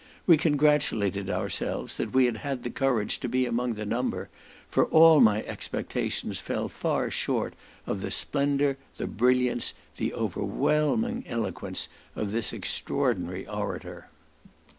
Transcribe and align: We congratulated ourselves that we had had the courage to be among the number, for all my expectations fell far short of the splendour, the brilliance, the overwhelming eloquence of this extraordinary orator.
We 0.25 0.35
congratulated 0.35 1.29
ourselves 1.29 1.97
that 1.97 2.11
we 2.11 2.25
had 2.25 2.37
had 2.37 2.63
the 2.63 2.71
courage 2.71 3.19
to 3.19 3.29
be 3.29 3.45
among 3.45 3.75
the 3.75 3.85
number, 3.85 4.29
for 4.67 4.87
all 4.87 5.21
my 5.21 5.43
expectations 5.43 6.39
fell 6.39 6.67
far 6.69 7.11
short 7.11 7.53
of 7.85 8.01
the 8.01 8.09
splendour, 8.09 8.77
the 8.97 9.05
brilliance, 9.05 9.75
the 9.97 10.11
overwhelming 10.15 11.23
eloquence 11.27 11.87
of 12.15 12.31
this 12.31 12.51
extraordinary 12.51 13.47
orator. 13.47 14.07